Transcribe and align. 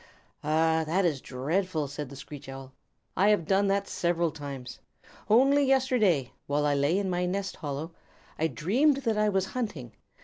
"Ah, 0.43 0.81
that 0.87 1.05
is 1.05 1.21
dreadful," 1.21 1.87
said 1.87 2.09
the 2.09 2.15
Screech 2.15 2.49
Owl. 2.49 2.73
"I 3.15 3.29
have 3.29 3.45
done 3.45 3.67
that 3.67 3.87
several 3.87 4.31
times. 4.31 4.79
Only 5.29 5.63
yesterday, 5.63 6.33
while 6.47 6.65
I 6.65 6.73
lay 6.73 6.97
in 6.97 7.07
my 7.07 7.27
nest 7.27 7.57
hollow, 7.57 7.91
I 8.39 8.47
dreamed 8.47 9.03
that 9.03 9.19
I 9.19 9.29
was 9.29 9.45
hunting. 9.53 9.91